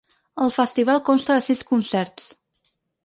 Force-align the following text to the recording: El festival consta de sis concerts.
El 0.45 0.53
festival 0.53 1.03
consta 1.11 1.37
de 1.41 1.43
sis 1.49 1.61
concerts. 1.73 2.27